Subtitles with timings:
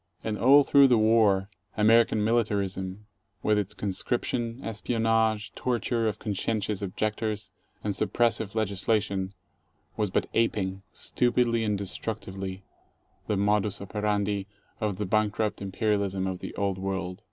[0.23, 1.47] And all through the war
[1.77, 3.05] American militarism,
[3.43, 7.51] with its conscription, espionage, torture of conscientious objectors,
[7.83, 9.35] and suppressive legislation,
[9.97, 12.63] was but aping— stupidly and destructively—
[13.27, 14.47] the modus operandi
[14.79, 17.19] of the bankrupt imperialism of the Old World.